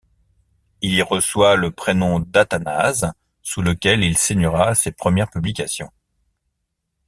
[0.81, 3.13] Il y reçoit le prénom d'Athanase,
[3.43, 5.91] sous lequel il signera ses premières publications.